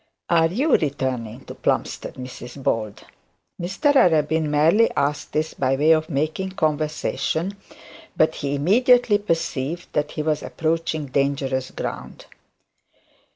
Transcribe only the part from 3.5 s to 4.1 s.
Mr